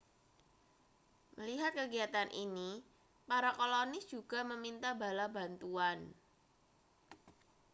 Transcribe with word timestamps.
melihat 1.37 1.71
kegiatan 1.79 2.25
ini 2.45 2.71
para 3.29 3.51
kolonis 3.59 4.05
juga 4.13 4.39
meminta 4.51 4.89
bala 5.01 5.27
bantuan 5.37 5.99